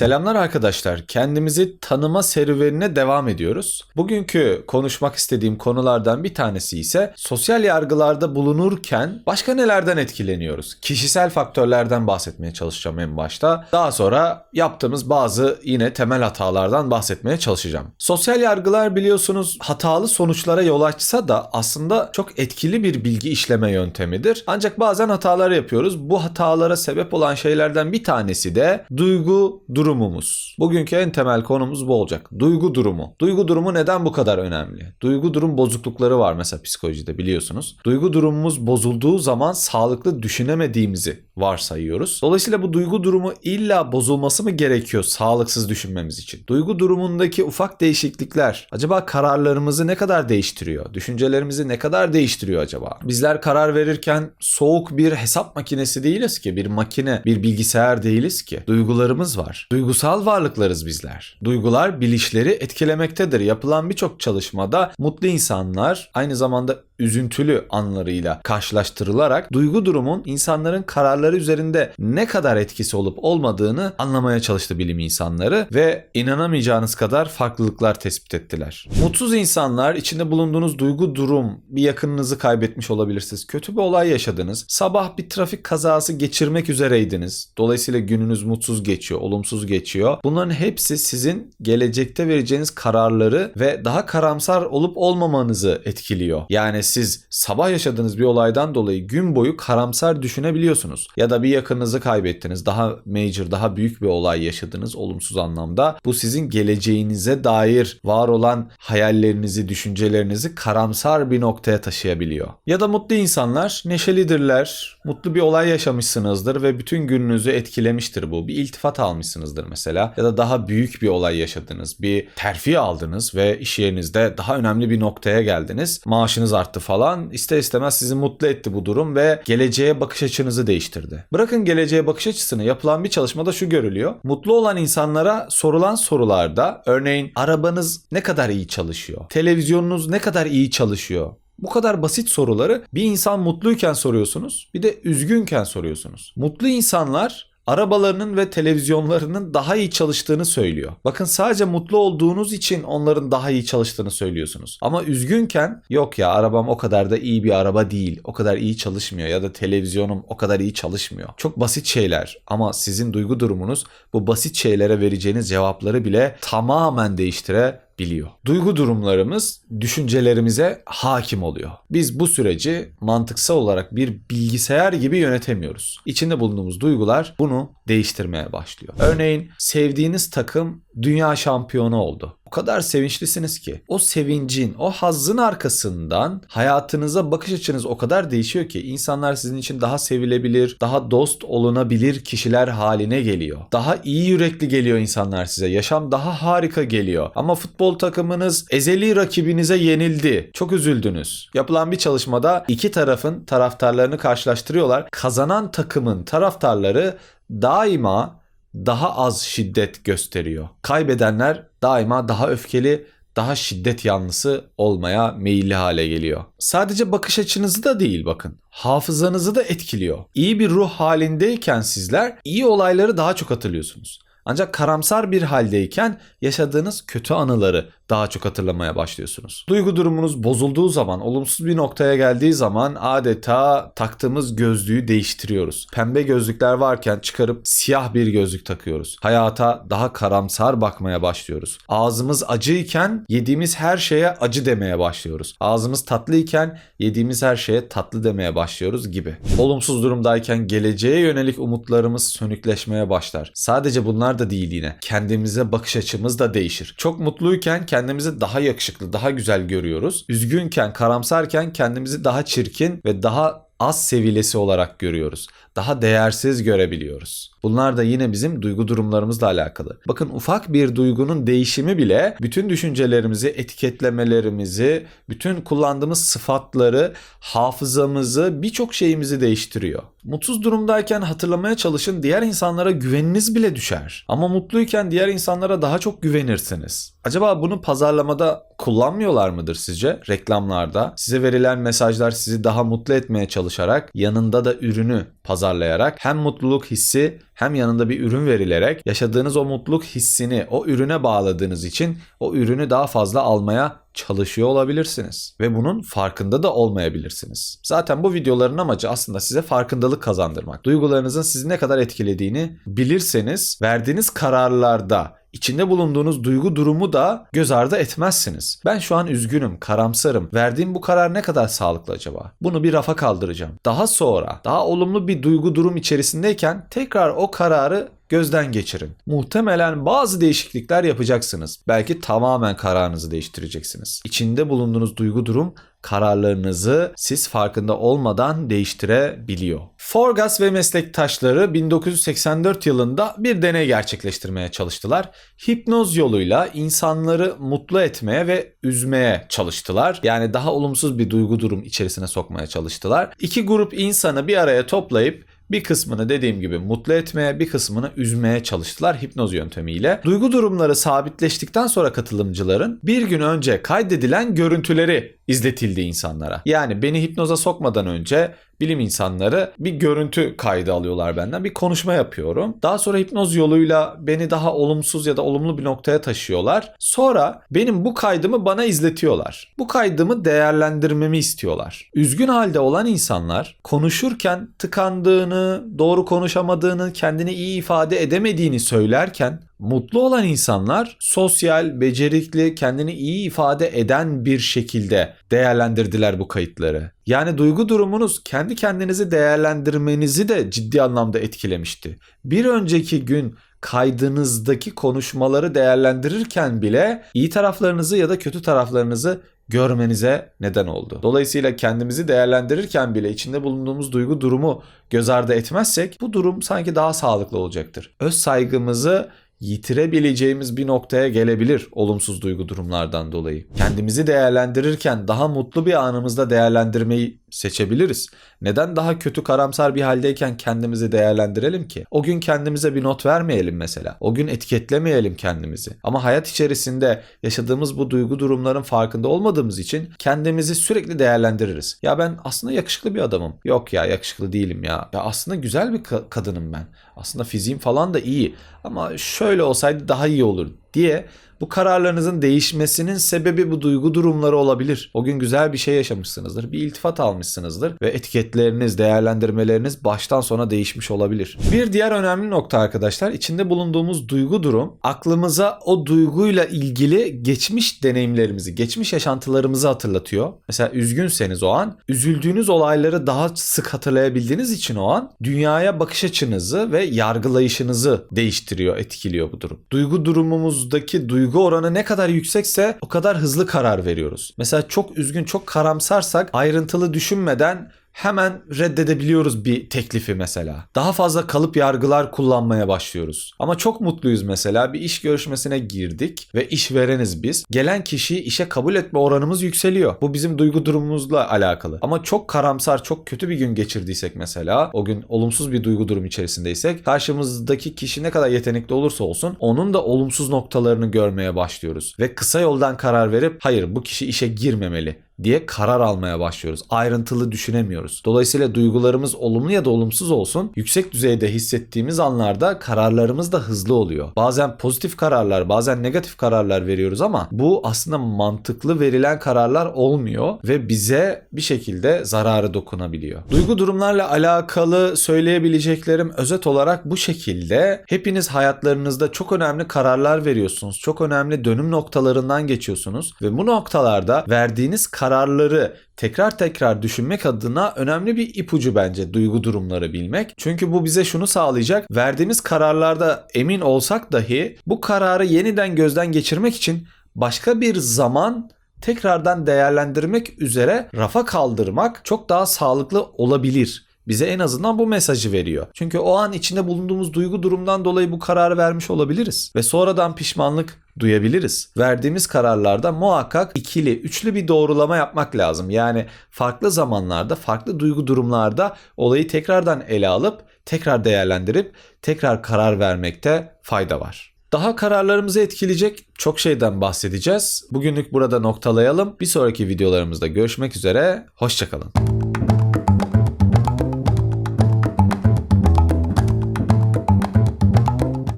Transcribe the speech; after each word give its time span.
Selamlar 0.00 0.34
arkadaşlar. 0.34 1.06
Kendimizi 1.06 1.78
tanıma 1.80 2.22
serüvenine 2.22 2.96
devam 2.96 3.28
ediyoruz. 3.28 3.84
Bugünkü 3.96 4.64
konuşmak 4.66 5.14
istediğim 5.14 5.58
konulardan 5.58 6.24
bir 6.24 6.34
tanesi 6.34 6.80
ise 6.80 7.12
sosyal 7.16 7.64
yargılarda 7.64 8.34
bulunurken 8.34 9.22
başka 9.26 9.54
nelerden 9.54 9.96
etkileniyoruz? 9.96 10.74
Kişisel 10.80 11.30
faktörlerden 11.30 12.06
bahsetmeye 12.06 12.52
çalışacağım 12.52 12.98
en 12.98 13.16
başta. 13.16 13.68
Daha 13.72 13.92
sonra 13.92 14.46
yaptığımız 14.52 15.10
bazı 15.10 15.58
yine 15.64 15.92
temel 15.92 16.22
hatalardan 16.22 16.90
bahsetmeye 16.90 17.38
çalışacağım. 17.38 17.86
Sosyal 17.98 18.40
yargılar 18.40 18.96
biliyorsunuz 18.96 19.58
hatalı 19.60 20.08
sonuçlara 20.08 20.62
yol 20.62 20.82
açsa 20.82 21.28
da 21.28 21.50
aslında 21.52 22.10
çok 22.12 22.38
etkili 22.38 22.82
bir 22.82 23.04
bilgi 23.04 23.30
işleme 23.30 23.72
yöntemidir. 23.72 24.44
Ancak 24.46 24.80
bazen 24.80 25.08
hatalar 25.08 25.50
yapıyoruz. 25.50 26.10
Bu 26.10 26.24
hatalara 26.24 26.76
sebep 26.76 27.14
olan 27.14 27.34
şeylerden 27.34 27.92
bir 27.92 28.04
tanesi 28.04 28.54
de 28.54 28.84
duygu 28.96 29.62
durumumuz. 29.90 30.56
Bugünkü 30.58 30.96
en 30.96 31.12
temel 31.12 31.42
konumuz 31.42 31.88
bu 31.88 31.94
olacak. 31.94 32.30
Duygu 32.38 32.74
durumu. 32.74 33.14
Duygu 33.20 33.48
durumu 33.48 33.74
neden 33.74 34.04
bu 34.04 34.12
kadar 34.12 34.38
önemli? 34.38 34.92
Duygu 35.02 35.34
durum 35.34 35.58
bozuklukları 35.58 36.18
var 36.18 36.34
mesela 36.34 36.62
psikolojide 36.62 37.18
biliyorsunuz. 37.18 37.76
Duygu 37.84 38.12
durumumuz 38.12 38.66
bozulduğu 38.66 39.18
zaman 39.18 39.52
sağlıklı 39.52 40.22
düşünemediğimizi 40.22 41.24
varsayıyoruz. 41.36 42.20
Dolayısıyla 42.22 42.62
bu 42.62 42.72
duygu 42.72 43.02
durumu 43.02 43.32
illa 43.42 43.92
bozulması 43.92 44.42
mı 44.42 44.50
gerekiyor 44.50 45.02
sağlıksız 45.02 45.68
düşünmemiz 45.68 46.18
için? 46.18 46.40
Duygu 46.46 46.78
durumundaki 46.78 47.44
ufak 47.44 47.80
değişiklikler 47.80 48.68
acaba 48.72 49.06
kararlarımızı 49.06 49.86
ne 49.86 49.94
kadar 49.94 50.28
değiştiriyor? 50.28 50.94
Düşüncelerimizi 50.94 51.68
ne 51.68 51.78
kadar 51.78 52.12
değiştiriyor 52.12 52.62
acaba? 52.62 52.98
Bizler 53.04 53.42
karar 53.42 53.74
verirken 53.74 54.30
soğuk 54.40 54.96
bir 54.96 55.12
hesap 55.12 55.56
makinesi 55.56 56.02
değiliz 56.02 56.38
ki, 56.38 56.56
bir 56.56 56.66
makine, 56.66 57.22
bir 57.24 57.42
bilgisayar 57.42 58.02
değiliz 58.02 58.42
ki. 58.42 58.62
Duygularımız 58.66 59.38
var. 59.38 59.68
Duygusal 59.80 60.26
varlıklarız 60.26 60.86
bizler. 60.86 61.38
Duygular 61.44 62.00
bilişleri 62.00 62.48
etkilemektedir. 62.48 63.40
Yapılan 63.40 63.90
birçok 63.90 64.20
çalışmada 64.20 64.92
mutlu 64.98 65.26
insanlar 65.26 66.10
aynı 66.14 66.36
zamanda 66.36 66.80
üzüntülü 67.00 67.66
anlarıyla 67.70 68.40
karşılaştırılarak 68.44 69.52
duygu 69.52 69.86
durumun 69.86 70.22
insanların 70.24 70.82
kararları 70.82 71.36
üzerinde 71.36 71.92
ne 71.98 72.26
kadar 72.26 72.56
etkisi 72.56 72.96
olup 72.96 73.18
olmadığını 73.22 73.92
anlamaya 73.98 74.40
çalıştı 74.40 74.78
bilim 74.78 74.98
insanları 74.98 75.66
ve 75.74 76.08
inanamayacağınız 76.14 76.94
kadar 76.94 77.28
farklılıklar 77.28 78.00
tespit 78.00 78.34
ettiler. 78.34 78.88
Mutsuz 79.02 79.34
insanlar 79.34 79.94
içinde 79.94 80.30
bulunduğunuz 80.30 80.78
duygu 80.78 81.14
durum 81.14 81.60
bir 81.68 81.82
yakınınızı 81.82 82.38
kaybetmiş 82.38 82.90
olabilirsiniz. 82.90 83.46
Kötü 83.46 83.72
bir 83.72 83.80
olay 83.80 84.08
yaşadınız. 84.08 84.64
Sabah 84.68 85.16
bir 85.18 85.28
trafik 85.30 85.64
kazası 85.64 86.12
geçirmek 86.12 86.68
üzereydiniz. 86.70 87.52
Dolayısıyla 87.58 88.00
gününüz 88.00 88.42
mutsuz 88.42 88.82
geçiyor, 88.82 89.20
olumsuz 89.20 89.66
geçiyor. 89.66 90.18
Bunların 90.24 90.54
hepsi 90.54 90.98
sizin 90.98 91.54
gelecekte 91.62 92.28
vereceğiniz 92.28 92.70
kararları 92.70 93.52
ve 93.56 93.84
daha 93.84 94.06
karamsar 94.06 94.62
olup 94.62 94.96
olmamanızı 94.96 95.82
etkiliyor. 95.84 96.42
Yani 96.50 96.82
siz 96.90 97.24
sabah 97.30 97.70
yaşadığınız 97.70 98.18
bir 98.18 98.24
olaydan 98.24 98.74
dolayı 98.74 99.06
gün 99.06 99.36
boyu 99.36 99.56
karamsar 99.56 100.22
düşünebiliyorsunuz. 100.22 101.08
Ya 101.16 101.30
da 101.30 101.42
bir 101.42 101.48
yakınınızı 101.48 102.00
kaybettiniz. 102.00 102.66
Daha 102.66 102.96
major, 103.06 103.50
daha 103.50 103.76
büyük 103.76 104.02
bir 104.02 104.06
olay 104.06 104.44
yaşadınız 104.44 104.96
olumsuz 104.96 105.36
anlamda. 105.36 105.98
Bu 106.04 106.14
sizin 106.14 106.50
geleceğinize 106.50 107.44
dair 107.44 108.00
var 108.04 108.28
olan 108.28 108.70
hayallerinizi, 108.78 109.68
düşüncelerinizi 109.68 110.54
karamsar 110.54 111.30
bir 111.30 111.40
noktaya 111.40 111.80
taşıyabiliyor. 111.80 112.48
Ya 112.66 112.80
da 112.80 112.88
mutlu 112.88 113.14
insanlar 113.14 113.82
neşelidirler. 113.84 114.96
Mutlu 115.04 115.34
bir 115.34 115.40
olay 115.40 115.68
yaşamışsınızdır 115.68 116.62
ve 116.62 116.78
bütün 116.78 117.06
gününüzü 117.06 117.50
etkilemiştir 117.50 118.30
bu. 118.30 118.48
Bir 118.48 118.54
iltifat 118.54 119.00
almışsınızdır 119.00 119.64
mesela. 119.64 120.14
Ya 120.16 120.24
da 120.24 120.36
daha 120.36 120.68
büyük 120.68 121.02
bir 121.02 121.08
olay 121.08 121.36
yaşadınız. 121.36 122.02
Bir 122.02 122.28
terfi 122.36 122.78
aldınız 122.78 123.34
ve 123.34 123.60
iş 123.60 123.78
yerinizde 123.78 124.34
daha 124.38 124.56
önemli 124.56 124.90
bir 124.90 125.00
noktaya 125.00 125.42
geldiniz. 125.42 126.00
Maaşınız 126.06 126.52
arttı 126.52 126.79
falan. 126.80 127.30
İster 127.30 127.58
istemez 127.58 127.94
sizi 127.94 128.14
mutlu 128.14 128.46
etti 128.46 128.74
bu 128.74 128.84
durum 128.84 129.16
ve 129.16 129.42
geleceğe 129.44 130.00
bakış 130.00 130.22
açınızı 130.22 130.66
değiştirdi. 130.66 131.24
Bırakın 131.32 131.64
geleceğe 131.64 132.06
bakış 132.06 132.26
açısını 132.26 132.64
yapılan 132.64 133.04
bir 133.04 133.10
çalışmada 133.10 133.52
şu 133.52 133.68
görülüyor. 133.68 134.14
Mutlu 134.22 134.54
olan 134.54 134.76
insanlara 134.76 135.46
sorulan 135.50 135.94
sorularda 135.94 136.82
örneğin 136.86 137.32
arabanız 137.34 138.04
ne 138.12 138.22
kadar 138.22 138.48
iyi 138.48 138.68
çalışıyor? 138.68 139.24
Televizyonunuz 139.28 140.08
ne 140.08 140.18
kadar 140.18 140.46
iyi 140.46 140.70
çalışıyor? 140.70 141.34
Bu 141.58 141.70
kadar 141.70 142.02
basit 142.02 142.28
soruları 142.28 142.84
bir 142.94 143.02
insan 143.02 143.40
mutluyken 143.40 143.92
soruyorsunuz, 143.92 144.70
bir 144.74 144.82
de 144.82 145.00
üzgünken 145.04 145.64
soruyorsunuz. 145.64 146.34
Mutlu 146.36 146.68
insanlar 146.68 147.49
arabalarının 147.70 148.36
ve 148.36 148.50
televizyonlarının 148.50 149.54
daha 149.54 149.76
iyi 149.76 149.90
çalıştığını 149.90 150.44
söylüyor. 150.44 150.92
Bakın 151.04 151.24
sadece 151.24 151.64
mutlu 151.64 151.98
olduğunuz 151.98 152.52
için 152.52 152.82
onların 152.82 153.30
daha 153.30 153.50
iyi 153.50 153.66
çalıştığını 153.66 154.10
söylüyorsunuz. 154.10 154.78
Ama 154.82 155.02
üzgünken 155.02 155.82
yok 155.90 156.18
ya 156.18 156.28
arabam 156.28 156.68
o 156.68 156.76
kadar 156.76 157.10
da 157.10 157.18
iyi 157.18 157.44
bir 157.44 157.50
araba 157.50 157.90
değil. 157.90 158.20
O 158.24 158.32
kadar 158.32 158.56
iyi 158.56 158.76
çalışmıyor 158.76 159.28
ya 159.28 159.42
da 159.42 159.52
televizyonum 159.52 160.24
o 160.28 160.36
kadar 160.36 160.60
iyi 160.60 160.74
çalışmıyor. 160.74 161.28
Çok 161.36 161.60
basit 161.60 161.86
şeyler 161.86 162.38
ama 162.46 162.72
sizin 162.72 163.12
duygu 163.12 163.40
durumunuz 163.40 163.84
bu 164.12 164.26
basit 164.26 164.56
şeylere 164.56 165.00
vereceğiniz 165.00 165.48
cevapları 165.48 166.04
bile 166.04 166.36
tamamen 166.40 167.18
değiştire 167.18 167.80
biliyor. 168.00 168.28
Duygu 168.44 168.76
durumlarımız 168.76 169.62
düşüncelerimize 169.80 170.82
hakim 170.86 171.42
oluyor. 171.42 171.70
Biz 171.90 172.20
bu 172.20 172.26
süreci 172.26 172.92
mantıksal 173.00 173.56
olarak 173.56 173.96
bir 173.96 174.20
bilgisayar 174.30 174.92
gibi 174.92 175.18
yönetemiyoruz. 175.18 175.98
İçinde 176.06 176.40
bulunduğumuz 176.40 176.80
duygular 176.80 177.34
bunu 177.38 177.72
değiştirmeye 177.90 178.52
başlıyor. 178.52 178.94
Örneğin 178.98 179.50
sevdiğiniz 179.58 180.30
takım 180.30 180.82
dünya 181.02 181.36
şampiyonu 181.36 181.96
oldu. 181.96 182.36
O 182.46 182.50
kadar 182.50 182.80
sevinçlisiniz 182.80 183.58
ki 183.58 183.82
o 183.88 183.98
sevincin, 183.98 184.74
o 184.78 184.90
hazzın 184.90 185.36
arkasından 185.36 186.42
hayatınıza 186.48 187.30
bakış 187.30 187.52
açınız 187.52 187.86
o 187.86 187.96
kadar 187.96 188.30
değişiyor 188.30 188.68
ki 188.68 188.82
insanlar 188.82 189.34
sizin 189.34 189.56
için 189.56 189.80
daha 189.80 189.98
sevilebilir, 189.98 190.76
daha 190.80 191.10
dost 191.10 191.44
olunabilir 191.44 192.24
kişiler 192.24 192.68
haline 192.68 193.20
geliyor. 193.20 193.60
Daha 193.72 193.96
iyi 194.04 194.28
yürekli 194.28 194.68
geliyor 194.68 194.98
insanlar 194.98 195.44
size. 195.44 195.68
Yaşam 195.68 196.12
daha 196.12 196.42
harika 196.42 196.84
geliyor. 196.84 197.30
Ama 197.34 197.54
futbol 197.54 197.98
takımınız 197.98 198.66
ezeli 198.70 199.16
rakibinize 199.16 199.76
yenildi. 199.76 200.50
Çok 200.54 200.72
üzüldünüz. 200.72 201.50
Yapılan 201.54 201.92
bir 201.92 201.98
çalışmada 201.98 202.64
iki 202.68 202.90
tarafın 202.90 203.44
taraftarlarını 203.44 204.18
karşılaştırıyorlar. 204.18 205.08
Kazanan 205.10 205.70
takımın 205.70 206.24
taraftarları 206.24 207.18
daima 207.50 208.40
daha 208.74 209.16
az 209.16 209.40
şiddet 209.40 210.04
gösteriyor. 210.04 210.68
Kaybedenler 210.82 211.66
daima 211.82 212.28
daha 212.28 212.48
öfkeli, 212.48 213.06
daha 213.36 213.56
şiddet 213.56 214.04
yanlısı 214.04 214.64
olmaya 214.76 215.32
meyilli 215.32 215.74
hale 215.74 216.08
geliyor. 216.08 216.44
Sadece 216.58 217.12
bakış 217.12 217.38
açınızı 217.38 217.84
da 217.84 218.00
değil 218.00 218.24
bakın. 218.24 218.58
Hafızanızı 218.70 219.54
da 219.54 219.62
etkiliyor. 219.62 220.24
İyi 220.34 220.60
bir 220.60 220.70
ruh 220.70 220.90
halindeyken 220.90 221.80
sizler 221.80 222.38
iyi 222.44 222.66
olayları 222.66 223.16
daha 223.16 223.36
çok 223.36 223.50
hatırlıyorsunuz. 223.50 224.20
Ancak 224.50 224.74
karamsar 224.74 225.32
bir 225.32 225.42
haldeyken 225.42 226.20
yaşadığınız 226.40 227.06
kötü 227.06 227.34
anıları 227.34 227.88
daha 228.10 228.26
çok 228.26 228.44
hatırlamaya 228.44 228.96
başlıyorsunuz. 228.96 229.66
Duygu 229.68 229.96
durumunuz 229.96 230.42
bozulduğu 230.42 230.88
zaman, 230.88 231.20
olumsuz 231.20 231.66
bir 231.66 231.76
noktaya 231.76 232.16
geldiği 232.16 232.52
zaman 232.52 232.96
adeta 233.00 233.92
taktığımız 233.96 234.56
gözlüğü 234.56 235.08
değiştiriyoruz. 235.08 235.86
Pembe 235.92 236.22
gözlükler 236.22 236.72
varken 236.72 237.18
çıkarıp 237.18 237.60
siyah 237.64 238.14
bir 238.14 238.26
gözlük 238.26 238.66
takıyoruz. 238.66 239.16
Hayata 239.22 239.86
daha 239.90 240.12
karamsar 240.12 240.80
bakmaya 240.80 241.22
başlıyoruz. 241.22 241.78
Ağzımız 241.88 242.44
acıyken 242.48 243.24
yediğimiz 243.28 243.76
her 243.76 243.96
şeye 243.96 244.30
acı 244.30 244.66
demeye 244.66 244.98
başlıyoruz. 244.98 245.54
Ağzımız 245.60 246.04
tatlıyken 246.04 246.78
yediğimiz 246.98 247.42
her 247.42 247.56
şeye 247.56 247.88
tatlı 247.88 248.24
demeye 248.24 248.54
başlıyoruz 248.54 249.10
gibi. 249.10 249.36
Olumsuz 249.58 250.02
durumdayken 250.02 250.66
geleceğe 250.66 251.20
yönelik 251.20 251.58
umutlarımız 251.58 252.28
sönükleşmeye 252.28 253.10
başlar. 253.10 253.50
Sadece 253.54 254.06
bunlar 254.06 254.38
da 254.40 254.50
değil 254.50 254.72
yine. 254.72 254.96
Kendimize 255.00 255.72
bakış 255.72 255.96
açımız 255.96 256.38
da 256.38 256.54
değişir. 256.54 256.94
Çok 256.98 257.20
mutluyken 257.20 257.86
kendimizi 257.86 258.40
daha 258.40 258.60
yakışıklı, 258.60 259.12
daha 259.12 259.30
güzel 259.30 259.68
görüyoruz. 259.68 260.24
Üzgünken, 260.28 260.92
karamsarken 260.92 261.72
kendimizi 261.72 262.24
daha 262.24 262.44
çirkin 262.44 263.00
ve 263.04 263.22
daha 263.22 263.70
az 263.80 264.06
sevilesi 264.06 264.58
olarak 264.58 264.98
görüyoruz. 264.98 265.48
Daha 265.76 266.02
değersiz 266.02 266.62
görebiliyoruz. 266.62 267.50
Bunlar 267.62 267.96
da 267.96 268.02
yine 268.02 268.32
bizim 268.32 268.62
duygu 268.62 268.88
durumlarımızla 268.88 269.46
alakalı. 269.46 269.98
Bakın 270.08 270.28
ufak 270.28 270.72
bir 270.72 270.94
duygunun 270.96 271.46
değişimi 271.46 271.98
bile 271.98 272.36
bütün 272.42 272.68
düşüncelerimizi, 272.68 273.48
etiketlemelerimizi, 273.48 275.06
bütün 275.28 275.60
kullandığımız 275.60 276.20
sıfatları, 276.20 277.12
hafızamızı, 277.40 278.62
birçok 278.62 278.94
şeyimizi 278.94 279.40
değiştiriyor. 279.40 280.02
Mutsuz 280.24 280.62
durumdayken 280.62 281.20
hatırlamaya 281.20 281.76
çalışın 281.76 282.22
diğer 282.22 282.42
insanlara 282.42 282.90
güveniniz 282.90 283.54
bile 283.54 283.76
düşer. 283.76 284.24
Ama 284.28 284.48
mutluyken 284.48 285.10
diğer 285.10 285.28
insanlara 285.28 285.82
daha 285.82 285.98
çok 285.98 286.22
güvenirsiniz. 286.22 287.14
Acaba 287.24 287.62
bunu 287.62 287.80
pazarlamada 287.80 288.62
kullanmıyorlar 288.78 289.50
mıdır 289.50 289.74
sizce? 289.74 290.20
Reklamlarda 290.28 291.14
size 291.16 291.42
verilen 291.42 291.78
mesajlar 291.78 292.30
sizi 292.30 292.64
daha 292.64 292.84
mutlu 292.84 293.14
etmeye 293.14 293.48
çalışarak 293.48 294.10
yanında 294.14 294.64
da 294.64 294.74
ürünü 294.74 295.26
pazarlayarak 295.60 296.16
hem 296.20 296.36
mutluluk 296.36 296.84
hissi 296.84 297.38
hem 297.54 297.74
yanında 297.74 298.08
bir 298.08 298.20
ürün 298.20 298.46
verilerek 298.46 299.02
yaşadığınız 299.06 299.56
o 299.56 299.64
mutluluk 299.64 300.04
hissini 300.04 300.66
o 300.70 300.86
ürüne 300.86 301.22
bağladığınız 301.22 301.84
için 301.84 302.18
o 302.40 302.54
ürünü 302.54 302.90
daha 302.90 303.06
fazla 303.06 303.40
almaya 303.40 304.00
çalışıyor 304.14 304.68
olabilirsiniz 304.68 305.56
ve 305.60 305.76
bunun 305.76 306.02
farkında 306.02 306.62
da 306.62 306.74
olmayabilirsiniz. 306.74 307.80
Zaten 307.84 308.22
bu 308.22 308.34
videoların 308.34 308.78
amacı 308.78 309.10
aslında 309.10 309.40
size 309.40 309.62
farkındalık 309.62 310.22
kazandırmak. 310.22 310.84
Duygularınızın 310.84 311.42
sizi 311.42 311.68
ne 311.68 311.78
kadar 311.78 311.98
etkilediğini 311.98 312.78
bilirseniz 312.86 313.78
verdiğiniz 313.82 314.30
kararlarda 314.30 315.39
içinde 315.52 315.88
bulunduğunuz 315.88 316.44
duygu 316.44 316.76
durumu 316.76 317.12
da 317.12 317.46
göz 317.52 317.70
ardı 317.70 317.96
etmezsiniz. 317.96 318.80
Ben 318.84 318.98
şu 318.98 319.16
an 319.16 319.26
üzgünüm, 319.26 319.80
karamsarım. 319.80 320.50
Verdiğim 320.54 320.94
bu 320.94 321.00
karar 321.00 321.34
ne 321.34 321.42
kadar 321.42 321.68
sağlıklı 321.68 322.12
acaba? 322.12 322.52
Bunu 322.60 322.82
bir 322.84 322.92
rafa 322.92 323.16
kaldıracağım. 323.16 323.72
Daha 323.84 324.06
sonra, 324.06 324.60
daha 324.64 324.86
olumlu 324.86 325.28
bir 325.28 325.42
duygu 325.42 325.74
durum 325.74 325.96
içerisindeyken 325.96 326.86
tekrar 326.90 327.30
o 327.30 327.50
kararı 327.50 328.08
gözden 328.30 328.72
geçirin. 328.72 329.10
Muhtemelen 329.26 330.06
bazı 330.06 330.40
değişiklikler 330.40 331.04
yapacaksınız. 331.04 331.80
Belki 331.88 332.20
tamamen 332.20 332.76
kararınızı 332.76 333.30
değiştireceksiniz. 333.30 334.22
İçinde 334.24 334.68
bulunduğunuz 334.68 335.16
duygu 335.16 335.46
durum 335.46 335.74
kararlarınızı 336.02 337.12
siz 337.16 337.48
farkında 337.48 337.98
olmadan 337.98 338.70
değiştirebiliyor. 338.70 339.80
Forgas 339.96 340.60
ve 340.60 340.70
meslektaşları 340.70 341.74
1984 341.74 342.86
yılında 342.86 343.34
bir 343.38 343.62
deney 343.62 343.86
gerçekleştirmeye 343.86 344.70
çalıştılar. 344.70 345.30
Hipnoz 345.68 346.16
yoluyla 346.16 346.66
insanları 346.74 347.56
mutlu 347.58 348.00
etmeye 348.00 348.46
ve 348.46 348.72
üzmeye 348.82 349.46
çalıştılar. 349.48 350.20
Yani 350.22 350.54
daha 350.54 350.72
olumsuz 350.72 351.18
bir 351.18 351.30
duygu 351.30 351.58
durum 351.58 351.82
içerisine 351.82 352.26
sokmaya 352.26 352.66
çalıştılar. 352.66 353.30
İki 353.40 353.66
grup 353.66 353.94
insanı 353.94 354.48
bir 354.48 354.56
araya 354.56 354.86
toplayıp 354.86 355.49
bir 355.70 355.82
kısmını 355.82 356.28
dediğim 356.28 356.60
gibi 356.60 356.78
mutlu 356.78 357.12
etmeye, 357.12 357.58
bir 357.58 357.68
kısmını 357.68 358.10
üzmeye 358.16 358.62
çalıştılar 358.62 359.22
hipnoz 359.22 359.54
yöntemiyle. 359.54 360.20
Duygu 360.24 360.52
durumları 360.52 360.96
sabitleştikten 360.96 361.86
sonra 361.86 362.12
katılımcıların 362.12 363.00
bir 363.02 363.22
gün 363.22 363.40
önce 363.40 363.82
kaydedilen 363.82 364.54
görüntüleri 364.54 365.36
izletildi 365.48 366.00
insanlara. 366.00 366.62
Yani 366.66 367.02
beni 367.02 367.22
hipnoza 367.22 367.56
sokmadan 367.56 368.06
önce 368.06 368.54
bilim 368.80 369.00
insanları 369.00 369.72
bir 369.78 369.90
görüntü 369.90 370.56
kaydı 370.56 370.92
alıyorlar 370.92 371.36
benden. 371.36 371.64
Bir 371.64 371.74
konuşma 371.74 372.14
yapıyorum. 372.14 372.76
Daha 372.82 372.98
sonra 372.98 373.18
hipnoz 373.18 373.54
yoluyla 373.54 374.16
beni 374.20 374.50
daha 374.50 374.74
olumsuz 374.74 375.26
ya 375.26 375.36
da 375.36 375.42
olumlu 375.42 375.78
bir 375.78 375.84
noktaya 375.84 376.20
taşıyorlar. 376.20 376.94
Sonra 376.98 377.62
benim 377.70 378.04
bu 378.04 378.14
kaydımı 378.14 378.64
bana 378.64 378.84
izletiyorlar. 378.84 379.74
Bu 379.78 379.86
kaydımı 379.86 380.44
değerlendirmemi 380.44 381.38
istiyorlar. 381.38 382.10
Üzgün 382.14 382.48
halde 382.48 382.80
olan 382.80 383.06
insanlar 383.06 383.76
konuşurken 383.84 384.68
tıkandığını, 384.78 385.84
doğru 385.98 386.24
konuşamadığını, 386.24 387.12
kendini 387.12 387.52
iyi 387.52 387.78
ifade 387.78 388.22
edemediğini 388.22 388.80
söylerken 388.80 389.69
Mutlu 389.80 390.22
olan 390.22 390.46
insanlar 390.46 391.16
sosyal, 391.20 392.00
becerikli, 392.00 392.74
kendini 392.74 393.12
iyi 393.12 393.46
ifade 393.46 394.00
eden 394.00 394.44
bir 394.44 394.58
şekilde 394.58 395.34
değerlendirdiler 395.50 396.38
bu 396.38 396.48
kayıtları. 396.48 397.10
Yani 397.26 397.58
duygu 397.58 397.88
durumunuz 397.88 398.44
kendi 398.44 398.74
kendinizi 398.74 399.30
değerlendirmenizi 399.30 400.48
de 400.48 400.70
ciddi 400.70 401.02
anlamda 401.02 401.38
etkilemişti. 401.38 402.18
Bir 402.44 402.64
önceki 402.64 403.24
gün 403.24 403.54
kaydınızdaki 403.80 404.94
konuşmaları 404.94 405.74
değerlendirirken 405.74 406.82
bile 406.82 407.22
iyi 407.34 407.50
taraflarınızı 407.50 408.16
ya 408.16 408.28
da 408.28 408.38
kötü 408.38 408.62
taraflarınızı 408.62 409.40
görmenize 409.68 410.52
neden 410.60 410.86
oldu. 410.86 411.20
Dolayısıyla 411.22 411.76
kendimizi 411.76 412.28
değerlendirirken 412.28 413.14
bile 413.14 413.30
içinde 413.30 413.62
bulunduğumuz 413.62 414.12
duygu 414.12 414.40
durumu 414.40 414.82
göz 415.10 415.28
ardı 415.28 415.54
etmezsek 415.54 416.18
bu 416.20 416.32
durum 416.32 416.62
sanki 416.62 416.94
daha 416.94 417.12
sağlıklı 417.12 417.58
olacaktır. 417.58 418.16
Öz 418.20 418.34
saygımızı 418.34 419.28
yitirebileceğimiz 419.60 420.76
bir 420.76 420.86
noktaya 420.86 421.28
gelebilir 421.28 421.88
olumsuz 421.92 422.42
duygu 422.42 422.68
durumlardan 422.68 423.32
dolayı. 423.32 423.66
Kendimizi 423.74 424.26
değerlendirirken 424.26 425.28
daha 425.28 425.48
mutlu 425.48 425.86
bir 425.86 425.94
anımızda 425.94 426.50
değerlendirmeyi 426.50 427.40
seçebiliriz. 427.50 428.28
Neden 428.62 428.96
daha 428.96 429.18
kötü 429.18 429.44
karamsar 429.44 429.94
bir 429.94 430.00
haldeyken 430.00 430.56
kendimizi 430.56 431.12
değerlendirelim 431.12 431.88
ki? 431.88 432.04
O 432.10 432.22
gün 432.22 432.40
kendimize 432.40 432.94
bir 432.94 433.02
not 433.02 433.26
vermeyelim 433.26 433.76
mesela. 433.76 434.16
O 434.20 434.34
gün 434.34 434.46
etiketlemeyelim 434.46 435.36
kendimizi. 435.36 435.90
Ama 436.02 436.24
hayat 436.24 436.48
içerisinde 436.48 437.22
yaşadığımız 437.42 437.98
bu 437.98 438.10
duygu 438.10 438.38
durumların 438.38 438.82
farkında 438.82 439.28
olmadığımız 439.28 439.78
için 439.78 440.10
kendimizi 440.18 440.74
sürekli 440.74 441.18
değerlendiririz. 441.18 441.98
Ya 442.02 442.18
ben 442.18 442.38
aslında 442.44 442.72
yakışıklı 442.72 443.14
bir 443.14 443.20
adamım. 443.20 443.54
Yok 443.64 443.92
ya 443.92 444.06
yakışıklı 444.06 444.52
değilim 444.52 444.84
ya. 444.84 445.08
Ya 445.12 445.20
aslında 445.20 445.54
güzel 445.54 445.92
bir 445.92 446.02
kadınım 446.30 446.72
ben. 446.72 446.86
Aslında 447.16 447.44
fiziğim 447.44 447.78
falan 447.78 448.14
da 448.14 448.20
iyi. 448.20 448.54
Ama 448.84 449.18
şöyle 449.18 449.49
olsaydı 449.58 450.08
daha 450.08 450.26
iyi 450.26 450.44
olur 450.44 450.70
diye 450.94 451.26
bu 451.60 451.68
kararlarınızın 451.68 452.42
değişmesinin 452.42 453.14
sebebi 453.14 453.70
bu 453.70 453.80
duygu 453.80 454.14
durumları 454.14 454.56
olabilir. 454.56 455.10
O 455.14 455.24
gün 455.24 455.38
güzel 455.38 455.72
bir 455.72 455.78
şey 455.78 455.94
yaşamışsınızdır, 455.94 456.72
bir 456.72 456.78
iltifat 456.78 457.20
almışsınızdır 457.20 457.94
ve 458.02 458.08
etiketleriniz, 458.08 458.98
değerlendirmeleriniz 458.98 460.04
baştan 460.04 460.40
sona 460.40 460.70
değişmiş 460.70 461.10
olabilir. 461.10 461.58
Bir 461.72 461.92
diğer 461.92 462.12
önemli 462.12 462.50
nokta 462.50 462.78
arkadaşlar, 462.78 463.32
içinde 463.32 463.70
bulunduğumuz 463.70 464.28
duygu 464.28 464.62
durum 464.62 464.92
aklımıza 465.02 465.78
o 465.84 466.06
duyguyla 466.06 466.64
ilgili 466.64 467.42
geçmiş 467.42 468.02
deneyimlerimizi, 468.02 468.74
geçmiş 468.74 469.12
yaşantılarımızı 469.12 469.88
hatırlatıyor. 469.88 470.52
Mesela 470.68 470.90
üzgünseniz 470.90 471.62
o 471.62 471.68
an, 471.68 471.98
üzüldüğünüz 472.08 472.68
olayları 472.68 473.26
daha 473.26 473.48
sık 473.54 473.94
hatırlayabildiğiniz 473.94 474.72
için 474.72 474.96
o 474.96 475.08
an 475.08 475.32
dünyaya 475.42 476.00
bakış 476.00 476.24
açınızı 476.24 476.92
ve 476.92 477.04
yargılayışınızı 477.04 478.26
değiştiriyor, 478.32 478.96
etkiliyor 478.96 479.52
bu 479.52 479.60
durum. 479.60 479.80
Duygu 479.92 480.24
durumumuzdaki 480.24 480.79
duygu 480.88 481.28
duygu 481.28 481.64
oranı 481.64 481.94
ne 481.94 482.04
kadar 482.04 482.28
yüksekse 482.28 482.98
o 483.00 483.08
kadar 483.08 483.38
hızlı 483.38 483.66
karar 483.66 484.04
veriyoruz. 484.04 484.54
Mesela 484.58 484.88
çok 484.88 485.18
üzgün, 485.18 485.44
çok 485.44 485.66
karamsarsak 485.66 486.50
ayrıntılı 486.52 487.14
düşünmeden 487.14 487.90
hemen 488.12 488.62
reddedebiliyoruz 488.78 489.64
bir 489.64 489.90
teklifi 489.90 490.34
mesela. 490.34 490.84
Daha 490.94 491.12
fazla 491.12 491.46
kalıp 491.46 491.76
yargılar 491.76 492.30
kullanmaya 492.32 492.88
başlıyoruz. 492.88 493.54
Ama 493.58 493.78
çok 493.78 494.00
mutluyuz 494.00 494.42
mesela 494.42 494.92
bir 494.92 495.00
iş 495.00 495.20
görüşmesine 495.20 495.78
girdik 495.78 496.48
ve 496.54 496.68
işvereniz 496.68 497.42
biz. 497.42 497.64
Gelen 497.70 498.04
kişiyi 498.04 498.40
işe 498.40 498.68
kabul 498.68 498.94
etme 498.94 499.18
oranımız 499.18 499.62
yükseliyor. 499.62 500.14
Bu 500.20 500.34
bizim 500.34 500.58
duygu 500.58 500.86
durumumuzla 500.86 501.50
alakalı. 501.50 501.98
Ama 502.02 502.22
çok 502.22 502.48
karamsar, 502.48 503.02
çok 503.02 503.26
kötü 503.26 503.48
bir 503.48 503.56
gün 503.56 503.74
geçirdiysek 503.74 504.36
mesela, 504.36 504.90
o 504.92 505.04
gün 505.04 505.24
olumsuz 505.28 505.72
bir 505.72 505.84
duygu 505.84 506.08
durum 506.08 506.24
içerisindeysek, 506.24 507.04
karşımızdaki 507.04 507.94
kişi 507.94 508.22
ne 508.22 508.30
kadar 508.30 508.48
yetenekli 508.48 508.94
olursa 508.94 509.24
olsun 509.24 509.56
onun 509.60 509.94
da 509.94 510.04
olumsuz 510.04 510.48
noktalarını 510.48 511.06
görmeye 511.06 511.56
başlıyoruz. 511.56 512.14
Ve 512.20 512.34
kısa 512.34 512.60
yoldan 512.60 512.96
karar 512.96 513.32
verip 513.32 513.58
hayır 513.60 513.94
bu 513.94 514.02
kişi 514.02 514.26
işe 514.26 514.48
girmemeli 514.48 515.29
diye 515.44 515.66
karar 515.66 516.00
almaya 516.00 516.40
başlıyoruz. 516.40 516.82
Ayrıntılı 516.90 517.52
düşünemiyoruz. 517.52 518.22
Dolayısıyla 518.24 518.74
duygularımız 518.74 519.34
olumlu 519.34 519.72
ya 519.72 519.84
da 519.84 519.90
olumsuz 519.90 520.30
olsun 520.30 520.72
yüksek 520.76 521.12
düzeyde 521.12 521.52
hissettiğimiz 521.52 522.20
anlarda 522.20 522.78
kararlarımız 522.78 523.52
da 523.52 523.58
hızlı 523.58 523.94
oluyor. 523.94 524.28
Bazen 524.36 524.76
pozitif 524.76 525.16
kararlar, 525.16 525.68
bazen 525.68 526.02
negatif 526.02 526.36
kararlar 526.36 526.86
veriyoruz 526.86 527.20
ama 527.20 527.48
bu 527.52 527.80
aslında 527.84 528.18
mantıklı 528.18 529.00
verilen 529.00 529.38
kararlar 529.38 529.86
olmuyor 529.86 530.54
ve 530.64 530.88
bize 530.88 531.48
bir 531.52 531.60
şekilde 531.60 532.24
zararı 532.24 532.74
dokunabiliyor. 532.74 533.42
Duygu 533.50 533.78
durumlarla 533.78 534.30
alakalı 534.30 535.16
söyleyebileceklerim 535.16 536.30
özet 536.36 536.66
olarak 536.66 537.04
bu 537.04 537.16
şekilde. 537.16 538.04
Hepiniz 538.08 538.48
hayatlarınızda 538.48 539.32
çok 539.32 539.52
önemli 539.52 539.88
kararlar 539.88 540.44
veriyorsunuz. 540.44 540.98
Çok 540.98 541.20
önemli 541.20 541.64
dönüm 541.64 541.90
noktalarından 541.90 542.66
geçiyorsunuz 542.66 543.32
ve 543.42 543.58
bu 543.58 543.66
noktalarda 543.66 544.44
verdiğiniz 544.48 545.06
karar 545.06 545.29
kararları 545.30 545.96
tekrar 546.16 546.58
tekrar 546.58 547.02
düşünmek 547.02 547.46
adına 547.46 547.92
önemli 547.96 548.36
bir 548.36 548.54
ipucu 548.54 548.94
bence 548.94 549.32
duygu 549.32 549.62
durumları 549.64 550.12
bilmek. 550.12 550.54
Çünkü 550.56 550.92
bu 550.92 551.04
bize 551.04 551.24
şunu 551.24 551.46
sağlayacak. 551.46 552.10
Verdiğimiz 552.10 552.60
kararlarda 552.60 553.48
emin 553.54 553.80
olsak 553.80 554.32
dahi 554.32 554.78
bu 554.86 555.00
kararı 555.00 555.44
yeniden 555.44 555.94
gözden 555.94 556.32
geçirmek 556.32 556.76
için 556.76 557.06
başka 557.34 557.80
bir 557.80 557.96
zaman 557.96 558.70
tekrardan 559.00 559.66
değerlendirmek 559.66 560.62
üzere 560.62 561.08
rafa 561.14 561.44
kaldırmak 561.44 562.24
çok 562.24 562.48
daha 562.48 562.66
sağlıklı 562.66 563.22
olabilir 563.22 564.09
bize 564.30 564.46
en 564.46 564.58
azından 564.58 564.98
bu 564.98 565.06
mesajı 565.06 565.52
veriyor. 565.52 565.86
Çünkü 565.94 566.18
o 566.18 566.34
an 566.36 566.52
içinde 566.52 566.86
bulunduğumuz 566.86 567.32
duygu 567.32 567.62
durumdan 567.62 568.04
dolayı 568.04 568.32
bu 568.32 568.38
kararı 568.38 568.76
vermiş 568.76 569.10
olabiliriz 569.10 569.72
ve 569.76 569.82
sonradan 569.82 570.34
pişmanlık 570.34 571.02
duyabiliriz. 571.18 571.92
Verdiğimiz 571.98 572.46
kararlarda 572.46 573.12
muhakkak 573.12 573.72
ikili, 573.74 574.20
üçlü 574.20 574.54
bir 574.54 574.68
doğrulama 574.68 575.16
yapmak 575.16 575.56
lazım. 575.56 575.90
Yani 575.90 576.26
farklı 576.50 576.90
zamanlarda, 576.90 577.54
farklı 577.54 577.98
duygu 577.98 578.26
durumlarda 578.26 578.96
olayı 579.16 579.48
tekrardan 579.48 580.02
ele 580.08 580.28
alıp, 580.28 580.62
tekrar 580.84 581.24
değerlendirip, 581.24 581.92
tekrar 582.22 582.62
karar 582.62 582.98
vermekte 582.98 583.72
fayda 583.82 584.20
var. 584.20 584.54
Daha 584.72 584.96
kararlarımızı 584.96 585.60
etkileyecek 585.60 586.24
çok 586.38 586.60
şeyden 586.60 587.00
bahsedeceğiz. 587.00 587.84
Bugünlük 587.90 588.32
burada 588.32 588.60
noktalayalım. 588.60 589.36
Bir 589.40 589.46
sonraki 589.46 589.88
videolarımızda 589.88 590.46
görüşmek 590.46 590.96
üzere. 590.96 591.46
Hoşçakalın. 591.54 592.39